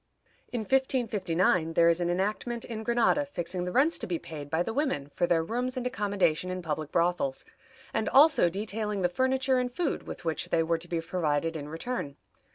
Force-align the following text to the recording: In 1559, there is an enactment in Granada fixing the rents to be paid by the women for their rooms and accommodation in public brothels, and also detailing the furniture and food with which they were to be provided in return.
In 0.51 0.61
1559, 0.61 1.73
there 1.73 1.87
is 1.87 2.01
an 2.01 2.09
enactment 2.09 2.65
in 2.65 2.81
Granada 2.81 3.23
fixing 3.23 3.65
the 3.65 3.71
rents 3.71 3.99
to 3.99 4.07
be 4.07 4.17
paid 4.17 4.49
by 4.49 4.63
the 4.63 4.73
women 4.73 5.09
for 5.13 5.27
their 5.27 5.43
rooms 5.43 5.77
and 5.77 5.85
accommodation 5.85 6.49
in 6.49 6.63
public 6.63 6.91
brothels, 6.91 7.45
and 7.93 8.09
also 8.09 8.49
detailing 8.49 9.03
the 9.03 9.09
furniture 9.09 9.59
and 9.59 9.71
food 9.71 10.07
with 10.07 10.25
which 10.25 10.49
they 10.49 10.63
were 10.63 10.79
to 10.79 10.87
be 10.87 10.99
provided 11.01 11.55
in 11.55 11.69
return. 11.69 12.15